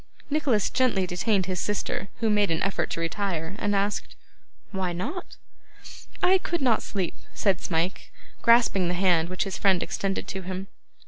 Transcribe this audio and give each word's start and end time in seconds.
Nicholas 0.31 0.71
gently 0.71 1.05
detained 1.05 1.45
his 1.45 1.59
sister, 1.59 2.07
who 2.21 2.29
made 2.31 2.49
an 2.49 2.63
effort 2.63 2.89
to 2.89 2.99
retire; 2.99 3.53
and 3.59 3.75
asked, 3.75 4.15
'Why 4.71 4.93
not?' 4.93 5.37
'I 6.23 6.39
could 6.39 6.59
not 6.63 6.81
sleep,' 6.81 7.13
said 7.35 7.61
Smike, 7.61 8.11
grasping 8.41 8.87
the 8.87 8.95
hand 8.95 9.29
which 9.29 9.43
his 9.43 9.59
friend 9.59 9.83
extended 9.83 10.27
to 10.29 10.41
him. 10.41 10.69